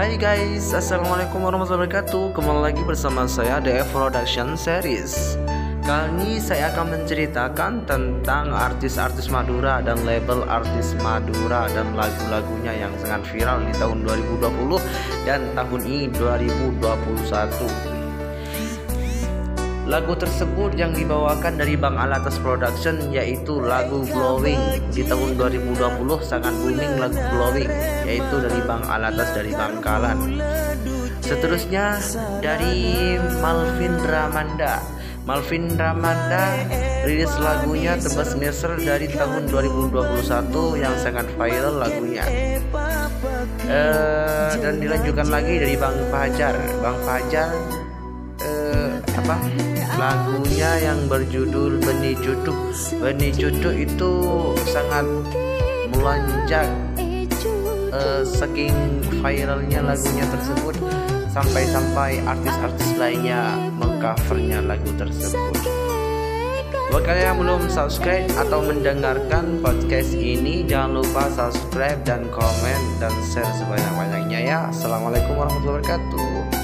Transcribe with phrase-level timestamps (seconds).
[0.00, 2.32] Hai guys, Assalamualaikum warahmatullahi wabarakatuh.
[2.32, 5.36] Kembali lagi bersama saya DF Production Series.
[5.84, 12.96] Kali ini saya akan menceritakan tentang artis-artis Madura dan label artis Madura dan lagu-lagunya yang
[12.96, 14.80] sangat viral di tahun 2020
[15.28, 17.99] dan tahun ini 2021
[19.90, 25.82] Lagu tersebut yang dibawakan dari Bang Alatas Production yaitu lagu Glowing di tahun 2020
[26.22, 27.66] sangat booming lagu Glowing
[28.06, 30.38] yaitu dari Bang Alatas dari Bangkalan.
[31.26, 31.98] Seterusnya
[32.38, 34.78] dari Malvin Ramanda.
[35.26, 36.70] Malvin Ramanda
[37.02, 39.90] rilis lagunya Tebas Neser dari tahun 2021
[40.78, 42.22] yang sangat viral lagunya.
[43.66, 46.54] Uh, dan dilanjutkan lagi dari Bang Fajar.
[46.78, 47.50] Bang Fajar
[49.30, 49.38] apa?
[50.00, 52.58] Lagunya yang berjudul Benih Cucuk.
[52.98, 54.12] Benih Cucuk itu
[54.66, 55.06] sangat
[55.94, 56.66] melonjak
[57.94, 58.74] uh, saking
[59.20, 60.76] viralnya lagunya tersebut
[61.30, 65.62] sampai-sampai artis-artis lainnya mengcovernya lagu tersebut.
[66.90, 73.14] Buat kalian yang belum subscribe atau mendengarkan podcast ini Jangan lupa subscribe dan komen dan
[73.30, 74.58] share sebanyak-banyaknya ya.
[74.74, 76.59] Assalamualaikum warahmatullahi wabarakatuh